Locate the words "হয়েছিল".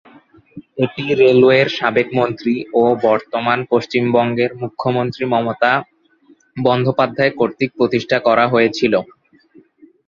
8.47-8.93